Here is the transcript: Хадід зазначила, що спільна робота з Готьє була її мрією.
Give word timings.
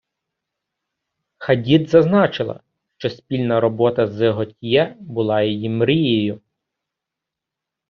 Хадід 1.37 1.89
зазначила, 1.89 2.59
що 2.97 3.09
спільна 3.09 3.59
робота 3.59 4.07
з 4.07 4.31
Готьє 4.31 4.95
була 4.99 5.41
її 5.41 5.69
мрією. 5.69 6.41